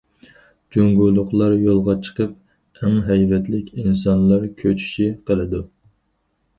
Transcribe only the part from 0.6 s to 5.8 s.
جۇڭگولۇقلار يولغا چىقىپ، ئەڭ ھەيۋەتلىك ئىنسانلار كۆچۈشى قىلىدۇ.